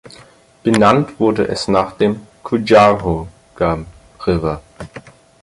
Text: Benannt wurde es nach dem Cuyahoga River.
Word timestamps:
Benannt 0.63 1.19
wurde 1.19 1.47
es 1.47 1.67
nach 1.67 1.91
dem 1.91 2.21
Cuyahoga 2.41 3.85
River. 4.25 4.63